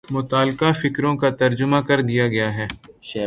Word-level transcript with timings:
متعلقہ 0.11 0.71
فقروں 0.73 1.15
کا 1.17 1.29
ترجمہ 1.29 1.77
کر 1.87 2.01
دیا 2.01 2.27
گیا 2.27 2.53
ہے 2.55 2.67